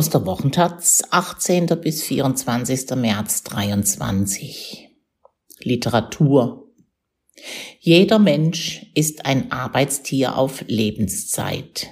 Aus 0.00 0.08
der 0.08 0.24
Wochentaz, 0.24 1.02
18. 1.10 1.66
bis 1.82 2.02
24. 2.02 2.96
März 2.96 3.42
23. 3.42 4.88
Literatur. 5.58 6.72
Jeder 7.80 8.18
Mensch 8.18 8.86
ist 8.94 9.26
ein 9.26 9.52
Arbeitstier 9.52 10.38
auf 10.38 10.64
Lebenszeit. 10.66 11.88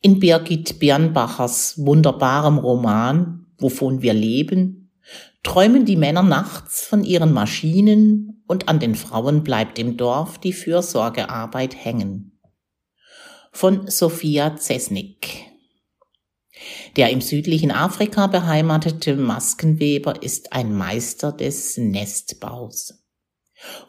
In 0.00 0.20
Birgit 0.20 0.78
Birnbachers 0.78 1.84
wunderbarem 1.84 2.58
Roman 2.58 3.46
Wovon 3.58 4.02
wir 4.02 4.14
leben, 4.14 4.92
träumen 5.42 5.84
die 5.84 5.96
Männer 5.96 6.22
nachts 6.22 6.86
von 6.86 7.02
ihren 7.02 7.32
Maschinen 7.32 8.44
und 8.46 8.68
an 8.68 8.78
den 8.78 8.94
Frauen 8.94 9.42
bleibt 9.42 9.80
im 9.80 9.96
Dorf 9.96 10.38
die 10.38 10.52
Fürsorgearbeit 10.52 11.74
hängen 11.74 12.35
von 13.56 13.88
Sophia 13.88 14.56
Zesnik. 14.56 15.46
Der 16.96 17.08
im 17.10 17.22
südlichen 17.22 17.70
Afrika 17.70 18.26
beheimatete 18.26 19.16
Maskenweber 19.16 20.22
ist 20.22 20.52
ein 20.52 20.74
Meister 20.74 21.32
des 21.32 21.78
Nestbaus. 21.78 23.02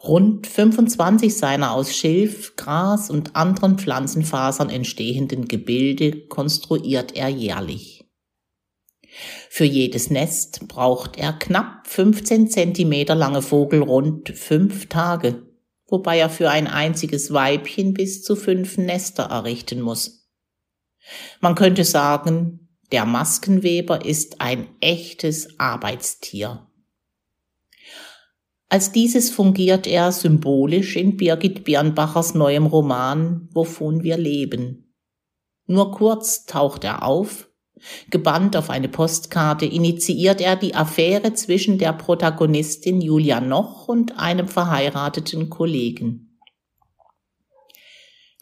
Rund 0.02 0.46
25 0.46 1.36
seiner 1.36 1.72
aus 1.72 1.94
Schilf, 1.94 2.56
Gras 2.56 3.10
und 3.10 3.36
anderen 3.36 3.78
Pflanzenfasern 3.78 4.70
entstehenden 4.70 5.48
Gebilde 5.48 6.26
konstruiert 6.28 7.14
er 7.14 7.28
jährlich. 7.28 8.06
Für 9.50 9.64
jedes 9.64 10.08
Nest 10.08 10.66
braucht 10.66 11.18
er 11.18 11.34
knapp 11.34 11.86
15 11.86 12.48
Zentimeter 12.48 13.14
lange 13.14 13.42
Vogel 13.42 13.82
rund 13.82 14.30
fünf 14.30 14.88
Tage 14.88 15.47
wobei 15.88 16.18
er 16.18 16.30
für 16.30 16.50
ein 16.50 16.66
einziges 16.66 17.32
Weibchen 17.32 17.94
bis 17.94 18.22
zu 18.22 18.36
fünf 18.36 18.78
Nester 18.78 19.24
errichten 19.24 19.80
muss. 19.80 20.28
Man 21.40 21.54
könnte 21.54 21.84
sagen, 21.84 22.68
der 22.92 23.04
Maskenweber 23.04 24.04
ist 24.04 24.40
ein 24.40 24.68
echtes 24.80 25.58
Arbeitstier. 25.58 26.66
Als 28.70 28.92
dieses 28.92 29.30
fungiert 29.30 29.86
er 29.86 30.12
symbolisch 30.12 30.96
in 30.96 31.16
Birgit 31.16 31.64
Birnbachers 31.64 32.34
neuem 32.34 32.66
Roman 32.66 33.48
Wovon 33.52 34.02
wir 34.02 34.18
leben. 34.18 34.94
Nur 35.66 35.92
kurz 35.92 36.44
taucht 36.44 36.84
er 36.84 37.02
auf, 37.02 37.47
Gebannt 38.10 38.56
auf 38.56 38.70
eine 38.70 38.88
Postkarte 38.88 39.66
initiiert 39.66 40.40
er 40.40 40.56
die 40.56 40.74
Affäre 40.74 41.34
zwischen 41.34 41.78
der 41.78 41.92
Protagonistin 41.92 43.00
Julia 43.00 43.40
Noch 43.40 43.88
und 43.88 44.18
einem 44.18 44.48
verheirateten 44.48 45.50
Kollegen. 45.50 46.28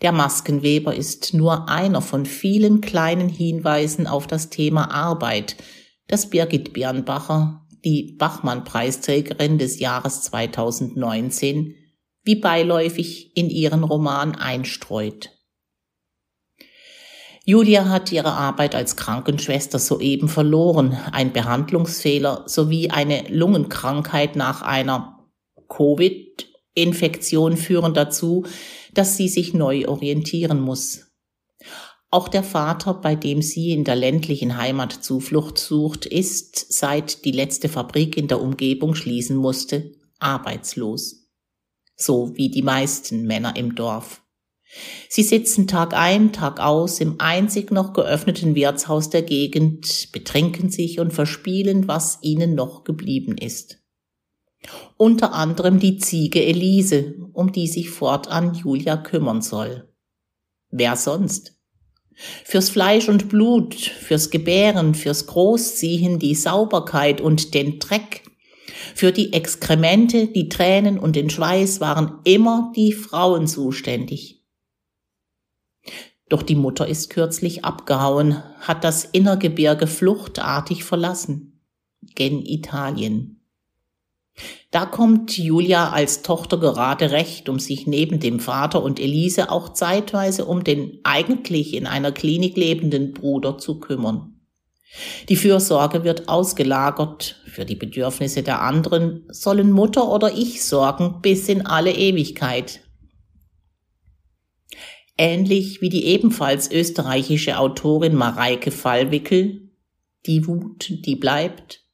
Der 0.02 0.12
Maskenweber 0.12 0.94
ist 0.94 1.32
nur 1.32 1.68
einer 1.68 2.02
von 2.02 2.26
vielen 2.26 2.80
kleinen 2.80 3.28
Hinweisen 3.28 4.06
auf 4.06 4.26
das 4.26 4.50
Thema 4.50 4.90
Arbeit, 4.90 5.56
das 6.06 6.28
Birgit 6.28 6.74
Birnbacher, 6.74 7.66
die 7.84 8.16
Bachmann-Preisträgerin 8.18 9.58
des 9.58 9.78
Jahres 9.78 10.22
2019, 10.22 11.74
wie 12.24 12.36
beiläufig 12.36 13.36
in 13.36 13.48
ihren 13.48 13.84
Roman 13.84 14.34
einstreut. 14.34 15.35
Julia 17.48 17.88
hat 17.88 18.10
ihre 18.10 18.32
Arbeit 18.32 18.74
als 18.74 18.96
Krankenschwester 18.96 19.78
soeben 19.78 20.28
verloren. 20.28 20.98
Ein 21.12 21.32
Behandlungsfehler 21.32 22.42
sowie 22.46 22.90
eine 22.90 23.22
Lungenkrankheit 23.28 24.34
nach 24.34 24.62
einer 24.62 25.24
Covid-Infektion 25.68 27.56
führen 27.56 27.94
dazu, 27.94 28.44
dass 28.94 29.16
sie 29.16 29.28
sich 29.28 29.54
neu 29.54 29.86
orientieren 29.86 30.60
muss. 30.60 31.06
Auch 32.10 32.26
der 32.26 32.42
Vater, 32.42 32.94
bei 32.94 33.14
dem 33.14 33.42
sie 33.42 33.70
in 33.70 33.84
der 33.84 33.94
ländlichen 33.94 34.56
Heimat 34.56 34.92
Zuflucht 34.92 35.56
sucht, 35.56 36.04
ist, 36.04 36.72
seit 36.72 37.24
die 37.24 37.30
letzte 37.30 37.68
Fabrik 37.68 38.16
in 38.16 38.26
der 38.26 38.40
Umgebung 38.40 38.96
schließen 38.96 39.36
musste, 39.36 39.92
arbeitslos. 40.18 41.28
So 41.94 42.36
wie 42.36 42.50
die 42.50 42.62
meisten 42.62 43.22
Männer 43.22 43.54
im 43.54 43.76
Dorf. 43.76 44.25
Sie 45.08 45.22
sitzen 45.22 45.66
Tag 45.66 45.94
ein, 45.94 46.32
Tag 46.32 46.60
aus 46.60 47.00
im 47.00 47.16
einzig 47.20 47.70
noch 47.70 47.92
geöffneten 47.92 48.54
Wirtshaus 48.54 49.10
der 49.10 49.22
Gegend, 49.22 50.10
betrinken 50.12 50.70
sich 50.70 50.98
und 50.98 51.12
verspielen, 51.12 51.88
was 51.88 52.18
ihnen 52.22 52.54
noch 52.54 52.84
geblieben 52.84 53.36
ist. 53.38 53.78
Unter 54.96 55.32
anderem 55.32 55.78
die 55.78 55.98
Ziege 55.98 56.44
Elise, 56.44 57.14
um 57.32 57.52
die 57.52 57.68
sich 57.68 57.90
fortan 57.90 58.54
Julia 58.54 58.96
kümmern 58.96 59.40
soll. 59.40 59.88
Wer 60.70 60.96
sonst? 60.96 61.52
Fürs 62.44 62.70
Fleisch 62.70 63.08
und 63.08 63.28
Blut, 63.28 63.74
fürs 63.74 64.30
Gebären, 64.30 64.94
fürs 64.94 65.26
Großziehen, 65.26 66.18
die 66.18 66.34
Sauberkeit 66.34 67.20
und 67.20 67.54
den 67.54 67.78
Dreck, 67.78 68.22
für 68.94 69.12
die 69.12 69.32
Exkremente, 69.32 70.26
die 70.26 70.48
Tränen 70.48 70.98
und 70.98 71.14
den 71.14 71.30
Schweiß 71.30 71.80
waren 71.80 72.20
immer 72.24 72.72
die 72.74 72.92
Frauen 72.92 73.46
zuständig. 73.46 74.35
Doch 76.28 76.42
die 76.42 76.56
Mutter 76.56 76.86
ist 76.88 77.10
kürzlich 77.10 77.64
abgehauen, 77.64 78.42
hat 78.60 78.82
das 78.82 79.04
Innergebirge 79.04 79.86
fluchtartig 79.86 80.84
verlassen. 80.84 81.60
Gen 82.14 82.44
Italien. 82.44 83.40
Da 84.70 84.84
kommt 84.84 85.38
Julia 85.38 85.90
als 85.90 86.22
Tochter 86.22 86.58
gerade 86.58 87.10
recht, 87.10 87.48
um 87.48 87.58
sich 87.58 87.86
neben 87.86 88.20
dem 88.20 88.40
Vater 88.40 88.82
und 88.82 89.00
Elise 89.00 89.50
auch 89.50 89.72
zeitweise 89.72 90.44
um 90.44 90.64
den 90.64 91.00
eigentlich 91.04 91.74
in 91.74 91.86
einer 91.86 92.12
Klinik 92.12 92.56
lebenden 92.56 93.12
Bruder 93.12 93.56
zu 93.58 93.80
kümmern. 93.80 94.32
Die 95.28 95.36
Fürsorge 95.36 96.04
wird 96.04 96.28
ausgelagert, 96.28 97.40
für 97.46 97.64
die 97.64 97.74
Bedürfnisse 97.74 98.42
der 98.42 98.62
anderen 98.62 99.24
sollen 99.30 99.70
Mutter 99.70 100.08
oder 100.10 100.32
ich 100.32 100.64
sorgen 100.64 101.20
bis 101.22 101.48
in 101.48 101.66
alle 101.66 101.92
Ewigkeit, 101.92 102.80
Ähnlich 105.18 105.80
wie 105.80 105.88
die 105.88 106.04
ebenfalls 106.04 106.70
österreichische 106.70 107.58
Autorin 107.58 108.14
Mareike 108.14 108.70
Fallwickel, 108.70 109.70
Die 110.26 110.46
Wut, 110.46 110.88
die 111.06 111.16
bleibt, 111.16 111.84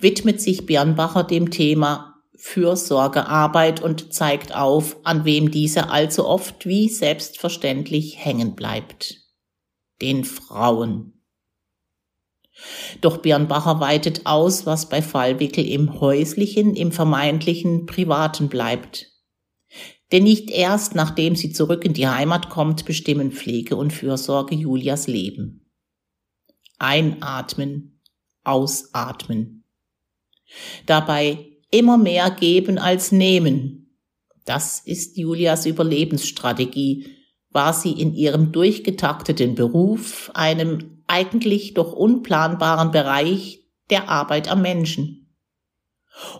widmet 0.00 0.40
sich 0.40 0.66
Birnbacher 0.66 1.24
dem 1.24 1.50
Thema 1.50 2.12
Fürsorgearbeit 2.36 3.80
und 3.80 4.12
zeigt 4.12 4.52
auf, 4.54 4.96
an 5.04 5.24
wem 5.24 5.52
diese 5.52 5.90
allzu 5.90 6.26
oft 6.26 6.66
wie 6.66 6.88
selbstverständlich 6.88 8.18
hängen 8.18 8.56
bleibt. 8.56 9.18
Den 10.00 10.24
Frauen. 10.24 11.22
Doch 13.00 13.18
Birnbacher 13.18 13.78
weitet 13.78 14.26
aus, 14.26 14.66
was 14.66 14.88
bei 14.88 15.02
Fallwickel 15.02 15.64
im 15.64 16.00
häuslichen, 16.00 16.74
im 16.74 16.90
vermeintlichen 16.90 17.86
Privaten 17.86 18.48
bleibt. 18.48 19.11
Denn 20.12 20.24
nicht 20.24 20.50
erst 20.50 20.94
nachdem 20.94 21.34
sie 21.36 21.52
zurück 21.52 21.84
in 21.86 21.94
die 21.94 22.06
Heimat 22.06 22.50
kommt, 22.50 22.84
bestimmen 22.84 23.32
Pflege 23.32 23.76
und 23.76 23.92
Fürsorge 23.92 24.54
Julias 24.54 25.06
Leben. 25.06 25.70
Einatmen, 26.78 28.00
ausatmen. 28.44 29.64
Dabei 30.84 31.46
immer 31.70 31.96
mehr 31.96 32.30
geben 32.30 32.78
als 32.78 33.10
nehmen. 33.10 33.96
Das 34.44 34.80
ist 34.80 35.16
Julias 35.16 35.64
Überlebensstrategie, 35.64 37.06
war 37.50 37.72
sie 37.72 37.92
in 37.92 38.12
ihrem 38.14 38.52
durchgetakteten 38.52 39.54
Beruf, 39.54 40.30
einem 40.34 41.02
eigentlich 41.06 41.74
doch 41.74 41.92
unplanbaren 41.92 42.90
Bereich 42.90 43.64
der 43.88 44.08
Arbeit 44.08 44.50
am 44.50 44.62
Menschen 44.62 45.21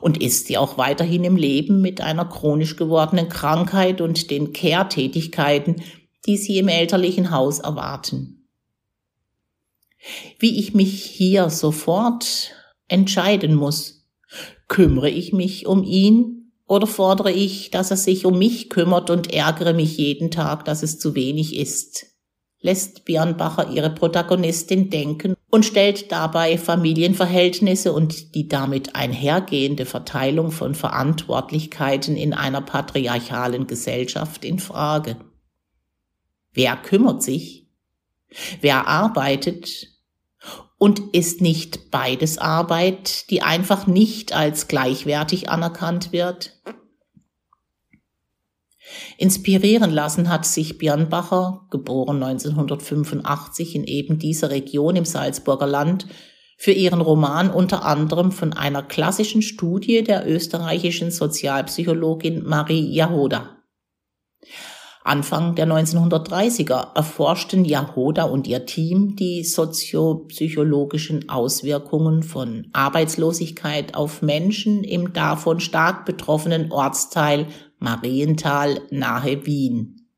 und 0.00 0.22
ist 0.22 0.47
sie 0.47 0.59
auch 0.59 0.78
weiterhin 0.78 1.25
im 1.25 1.37
Leben 1.37 1.81
mit 1.81 2.00
einer 2.00 2.25
chronisch 2.25 2.77
gewordenen 2.77 3.28
Krankheit 3.28 4.00
und 4.00 4.31
den 4.31 4.52
Kehrtätigkeiten, 4.52 5.82
die 6.26 6.37
sie 6.37 6.58
im 6.58 6.69
elterlichen 6.69 7.31
Haus 7.31 7.58
erwarten. 7.58 8.49
Wie 10.38 10.58
ich 10.58 10.75
mich 10.75 11.02
hier 11.02 11.50
sofort 11.50 12.52
entscheiden 12.88 13.55
muss, 13.55 14.06
kümmere 14.69 15.11
ich 15.11 15.32
mich 15.32 15.67
um 15.67 15.85
ihn 15.85 16.52
oder 16.67 16.87
fordere 16.87 17.32
ich, 17.32 17.70
dass 17.70 17.91
er 17.91 17.96
sich 17.96 18.25
um 18.25 18.38
mich 18.38 18.70
kümmert 18.70 19.11
und 19.11 19.32
ärgere 19.32 19.75
mich 19.75 19.96
jeden 19.96 20.31
Tag, 20.31 20.64
dass 20.64 20.82
es 20.82 20.99
zu 20.99 21.14
wenig 21.14 21.56
ist? 21.56 22.12
Lässt 22.62 23.05
Birnbacher 23.05 23.70
ihre 23.70 23.91
Protagonistin 23.91 24.88
denken 24.88 25.35
und 25.50 25.67
stellt 25.67 26.11
dabei 26.11 26.56
Familienverhältnisse 26.56 27.93
und 27.93 28.35
die 28.35 28.49
damit 28.49 28.94
einhergehende 28.94 29.85
Verteilung 29.85 30.50
von 30.53 30.75
Verantwortlichkeiten 30.75 32.17
in 32.17 32.32
einer 32.32 32.62
patriarchalen 32.62 33.67
Gesellschaft 33.67 34.44
in 34.44 34.61
Frage. 34.61 35.17
Wer 36.53 36.76
kümmert 36.76 37.23
sich? 37.23 37.67
Wer 38.61 38.87
arbeitet? 38.87 39.88
Und 40.79 41.15
ist 41.15 41.41
nicht 41.41 41.91
beides 41.91 42.38
Arbeit, 42.38 43.31
die 43.31 43.43
einfach 43.43 43.87
nicht 43.87 44.32
als 44.32 44.69
gleichwertig 44.69 45.49
anerkannt 45.49 46.12
wird? 46.12 46.61
Inspirieren 49.17 49.90
lassen 49.90 50.29
hat 50.29 50.44
sich 50.44 50.79
Birnbacher, 50.79 51.67
geboren 51.70 52.23
1985 52.23 53.76
in 53.76 53.84
eben 53.84 54.19
dieser 54.19 54.50
Region 54.50 54.96
im 54.96 55.05
Salzburger 55.05 55.67
Land, 55.67 56.06
für 56.56 56.73
ihren 56.73 57.00
Roman 57.00 57.50
unter 57.50 57.84
anderem 57.84 58.31
von 58.31 58.52
einer 58.52 58.82
klassischen 58.82 59.43
Studie 59.43 60.05
der 60.05 60.29
österreichischen 60.29 61.11
Sozialpsychologin 61.11 62.44
Marie 62.44 62.93
Jahoda. 62.93 63.56
Anfang 65.05 65.56
der 65.56 65.67
1930er 65.67 66.94
erforschten 66.94 67.64
Jahoda 67.64 68.23
und 68.25 68.46
ihr 68.46 68.67
Team 68.67 69.17
die 69.17 69.43
soziopsychologischen 69.43 71.29
Auswirkungen 71.29 72.23
von 72.23 72.69
Arbeitslosigkeit 72.73 73.96
auf 73.96 74.23
Menschen 74.23 74.84
im 74.84 75.12
davon 75.12 75.58
stark 75.58 76.05
betroffenen 76.06 76.70
Ortsteil 76.70 77.49
Marienthal 77.82 78.81
nahe 78.90 79.44
Wien. 79.44 80.08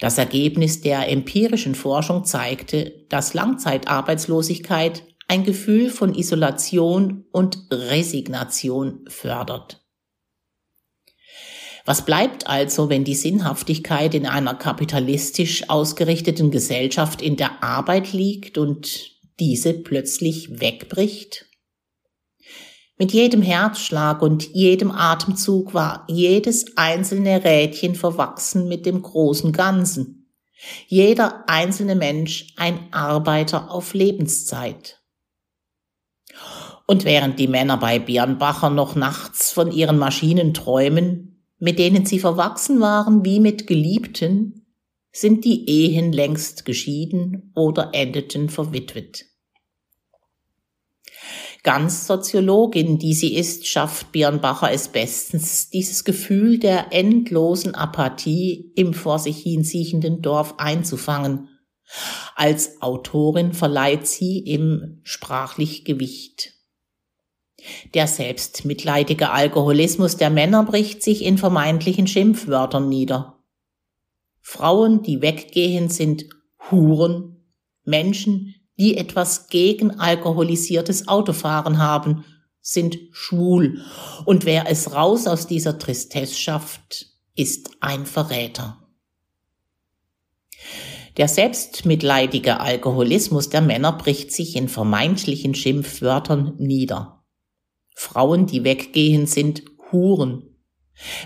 Das 0.00 0.18
Ergebnis 0.18 0.82
der 0.82 1.08
empirischen 1.08 1.74
Forschung 1.74 2.24
zeigte, 2.24 3.06
dass 3.08 3.34
Langzeitarbeitslosigkeit 3.34 5.04
ein 5.28 5.44
Gefühl 5.44 5.90
von 5.90 6.14
Isolation 6.14 7.24
und 7.32 7.66
Resignation 7.70 9.04
fördert. 9.08 9.82
Was 11.84 12.04
bleibt 12.04 12.48
also, 12.48 12.90
wenn 12.90 13.04
die 13.04 13.14
Sinnhaftigkeit 13.14 14.14
in 14.14 14.26
einer 14.26 14.54
kapitalistisch 14.54 15.70
ausgerichteten 15.70 16.50
Gesellschaft 16.50 17.22
in 17.22 17.36
der 17.36 17.62
Arbeit 17.62 18.12
liegt 18.12 18.58
und 18.58 19.12
diese 19.38 19.72
plötzlich 19.72 20.60
wegbricht? 20.60 21.46
Mit 22.98 23.12
jedem 23.12 23.42
Herzschlag 23.42 24.22
und 24.22 24.54
jedem 24.54 24.90
Atemzug 24.90 25.74
war 25.74 26.06
jedes 26.08 26.76
einzelne 26.78 27.44
Rädchen 27.44 27.94
verwachsen 27.94 28.68
mit 28.68 28.86
dem 28.86 29.02
großen 29.02 29.52
Ganzen. 29.52 30.32
Jeder 30.86 31.44
einzelne 31.46 31.94
Mensch 31.94 32.54
ein 32.56 32.92
Arbeiter 32.92 33.70
auf 33.70 33.92
Lebenszeit. 33.92 35.02
Und 36.86 37.04
während 37.04 37.38
die 37.38 37.48
Männer 37.48 37.76
bei 37.76 37.98
Birnbacher 37.98 38.70
noch 38.70 38.94
nachts 38.94 39.50
von 39.50 39.70
ihren 39.70 39.98
Maschinen 39.98 40.54
träumen, 40.54 41.44
mit 41.58 41.78
denen 41.78 42.06
sie 42.06 42.18
verwachsen 42.18 42.80
waren 42.80 43.24
wie 43.24 43.40
mit 43.40 43.66
Geliebten, 43.66 44.66
sind 45.12 45.44
die 45.44 45.68
Ehen 45.68 46.12
längst 46.12 46.64
geschieden 46.64 47.52
oder 47.54 47.90
endeten 47.92 48.48
verwitwet. 48.48 49.26
Ganz 51.62 52.06
Soziologin, 52.06 52.98
die 52.98 53.14
sie 53.14 53.34
ist, 53.34 53.66
schafft 53.66 54.12
Birnbacher 54.12 54.70
es 54.72 54.88
bestens, 54.88 55.70
dieses 55.70 56.04
Gefühl 56.04 56.58
der 56.58 56.92
endlosen 56.92 57.74
Apathie 57.74 58.72
im 58.76 58.94
vor 58.94 59.18
sich 59.18 59.38
hinsiechenden 59.38 60.22
Dorf 60.22 60.54
einzufangen. 60.58 61.48
Als 62.34 62.82
Autorin 62.82 63.52
verleiht 63.52 64.06
sie 64.06 64.40
ihm 64.40 65.00
sprachlich 65.02 65.84
Gewicht. 65.84 66.52
Der 67.94 68.06
selbstmitleidige 68.06 69.30
Alkoholismus 69.30 70.16
der 70.16 70.30
Männer 70.30 70.64
bricht 70.64 71.02
sich 71.02 71.24
in 71.24 71.38
vermeintlichen 71.38 72.06
Schimpfwörtern 72.06 72.88
nieder. 72.88 73.42
Frauen, 74.40 75.02
die 75.02 75.22
weggehen, 75.22 75.88
sind 75.88 76.26
Huren, 76.70 77.44
Menschen, 77.84 78.54
die 78.78 78.96
etwas 78.96 79.48
gegen 79.48 79.98
alkoholisiertes 79.98 81.08
Autofahren 81.08 81.78
haben, 81.78 82.24
sind 82.60 82.98
schwul, 83.12 83.80
und 84.24 84.44
wer 84.44 84.68
es 84.68 84.92
raus 84.92 85.26
aus 85.26 85.46
dieser 85.46 85.78
Tristesse 85.78 86.34
schafft, 86.34 87.06
ist 87.36 87.70
ein 87.80 88.06
Verräter. 88.06 88.82
Der 91.16 91.28
selbstmitleidige 91.28 92.60
Alkoholismus 92.60 93.48
der 93.48 93.62
Männer 93.62 93.92
bricht 93.92 94.32
sich 94.32 94.56
in 94.56 94.68
vermeintlichen 94.68 95.54
Schimpfwörtern 95.54 96.54
nieder. 96.58 97.24
Frauen, 97.94 98.46
die 98.46 98.64
weggehen, 98.64 99.26
sind 99.26 99.62
Huren. 99.90 100.56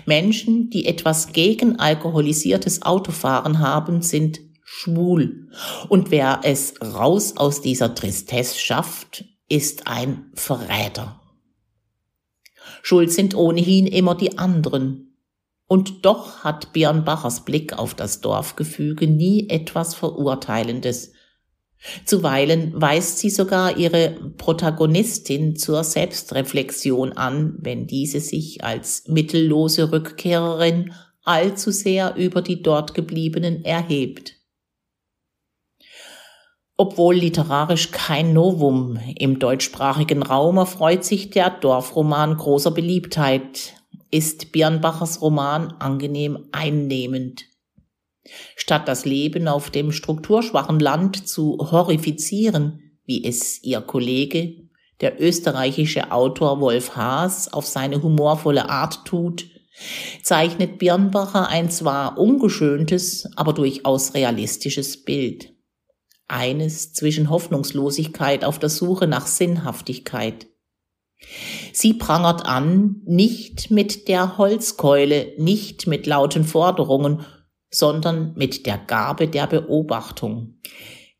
Menschen, 0.05 0.69
die 0.69 0.85
etwas 0.85 1.33
gegen 1.33 1.79
alkoholisiertes 1.79 2.83
Autofahren 2.83 3.59
haben, 3.59 4.01
sind 4.01 4.39
schwul. 4.73 5.49
Und 5.89 6.11
wer 6.11 6.41
es 6.43 6.75
raus 6.81 7.35
aus 7.35 7.61
dieser 7.61 7.93
Tristesse 7.93 8.57
schafft, 8.57 9.25
ist 9.49 9.87
ein 9.87 10.31
Verräter. 10.33 11.19
Schuld 12.81 13.11
sind 13.11 13.35
ohnehin 13.35 13.85
immer 13.85 14.15
die 14.15 14.37
anderen. 14.37 15.17
Und 15.67 16.05
doch 16.05 16.43
hat 16.43 16.73
Björn 16.73 17.03
Bachers 17.03 17.43
Blick 17.45 17.77
auf 17.77 17.93
das 17.93 18.21
Dorfgefüge 18.21 19.07
nie 19.07 19.49
etwas 19.49 19.93
Verurteilendes, 19.93 21.11
Zuweilen 22.05 22.79
weist 22.79 23.17
sie 23.17 23.31
sogar 23.31 23.77
ihre 23.77 24.15
Protagonistin 24.37 25.55
zur 25.55 25.83
Selbstreflexion 25.83 27.13
an, 27.13 27.55
wenn 27.59 27.87
diese 27.87 28.19
sich 28.19 28.63
als 28.63 29.07
mittellose 29.07 29.91
Rückkehrerin 29.91 30.93
allzu 31.23 31.71
sehr 31.71 32.15
über 32.15 32.43
die 32.43 32.61
dort 32.61 32.93
gebliebenen 32.93 33.65
erhebt. 33.65 34.40
Obwohl 36.81 37.13
literarisch 37.13 37.91
kein 37.91 38.33
Novum 38.33 38.97
im 39.15 39.37
deutschsprachigen 39.37 40.23
Raum 40.23 40.57
erfreut 40.57 41.05
sich 41.05 41.29
der 41.29 41.51
Dorfroman 41.51 42.35
großer 42.35 42.71
Beliebtheit, 42.71 43.75
ist 44.09 44.51
Birnbachers 44.51 45.21
Roman 45.21 45.75
angenehm 45.77 46.47
einnehmend. 46.51 47.43
Statt 48.55 48.87
das 48.87 49.05
Leben 49.05 49.47
auf 49.47 49.69
dem 49.69 49.91
strukturschwachen 49.91 50.79
Land 50.79 51.27
zu 51.27 51.59
horrifizieren, 51.59 52.97
wie 53.05 53.25
es 53.25 53.61
ihr 53.61 53.81
Kollege, 53.81 54.67
der 55.01 55.21
österreichische 55.21 56.11
Autor 56.11 56.61
Wolf 56.61 56.95
Haas, 56.95 57.53
auf 57.53 57.67
seine 57.67 58.01
humorvolle 58.01 58.71
Art 58.71 59.05
tut, 59.05 59.45
zeichnet 60.23 60.79
Birnbacher 60.79 61.47
ein 61.47 61.69
zwar 61.69 62.17
ungeschöntes, 62.17 63.29
aber 63.35 63.53
durchaus 63.53 64.15
realistisches 64.15 65.03
Bild. 65.03 65.50
Eines 66.31 66.93
zwischen 66.93 67.29
Hoffnungslosigkeit 67.29 68.43
auf 68.45 68.59
der 68.59 68.69
Suche 68.69 69.07
nach 69.07 69.27
Sinnhaftigkeit. 69.27 70.47
Sie 71.73 71.93
prangert 71.93 72.45
an, 72.45 73.01
nicht 73.05 73.71
mit 73.71 74.07
der 74.07 74.37
Holzkeule, 74.37 75.33
nicht 75.37 75.87
mit 75.87 76.07
lauten 76.07 76.43
Forderungen, 76.43 77.25
sondern 77.69 78.33
mit 78.35 78.65
der 78.65 78.77
Gabe 78.77 79.27
der 79.27 79.47
Beobachtung. 79.47 80.59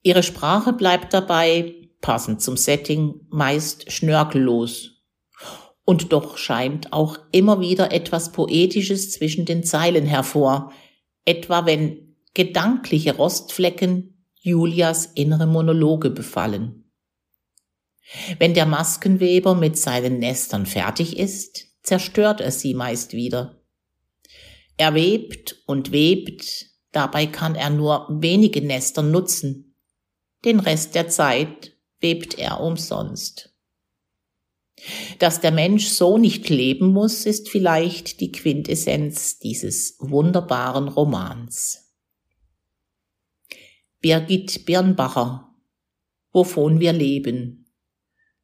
Ihre 0.02 0.24
Sprache 0.24 0.74
bleibt 0.74 1.14
dabei, 1.14 1.76
passend 2.02 2.42
zum 2.42 2.58
Setting, 2.58 3.22
meist 3.30 3.92
schnörkellos. 3.92 5.04
Und 5.86 6.12
doch 6.14 6.38
scheint 6.38 6.94
auch 6.94 7.18
immer 7.32 7.60
wieder 7.60 7.92
etwas 7.92 8.32
Poetisches 8.32 9.12
zwischen 9.12 9.46
den 9.46 9.64
Zeilen 9.64 10.06
hervor, 10.06 10.72
etwa 11.26 11.66
wenn 11.66 12.16
gedankliche 12.34 13.16
Rostflecken 13.16 14.11
Julias 14.44 15.06
innere 15.06 15.46
Monologe 15.46 16.10
befallen. 16.10 16.92
Wenn 18.40 18.56
der 18.56 18.66
Maskenweber 18.66 19.54
mit 19.54 19.78
seinen 19.78 20.18
Nestern 20.18 20.66
fertig 20.66 21.18
ist, 21.18 21.68
zerstört 21.84 22.42
er 22.42 22.52
sie 22.52 22.74
meist 22.74 23.14
wieder. 23.14 23.62
Er 24.78 24.96
webt 24.96 25.62
und 25.68 25.92
webt, 25.92 26.66
dabei 26.92 27.28
kann 27.28 27.54
er 27.54 27.70
nur 27.70 28.08
wenige 28.10 28.62
Nester 28.62 29.04
nutzen. 29.04 29.76
Den 30.44 30.60
Rest 30.60 30.96
der 30.96 31.08
Zeit 31.08 31.78
webt 32.00 32.40
er 32.40 32.62
umsonst. 32.62 33.54
Dass 35.20 35.40
der 35.40 35.52
Mensch 35.52 35.88
so 35.90 36.18
nicht 36.18 36.50
leben 36.50 36.92
muss, 36.92 37.28
ist 37.28 37.48
vielleicht 37.48 38.20
die 38.20 38.32
Quintessenz 38.32 39.38
dieses 39.38 39.98
wunderbaren 40.00 40.88
Romans. 40.88 41.81
Birgit 44.02 44.66
Birnbacher 44.66 45.48
Wovon 46.34 46.80
wir 46.80 46.92
leben 46.92 47.62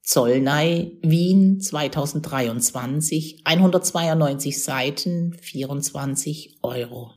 Zollnei, 0.03 0.91
Wien 1.01 1.59
2023, 1.59 3.41
192 3.43 4.63
Seiten, 4.63 5.33
24 5.33 6.59
Euro. 6.61 7.16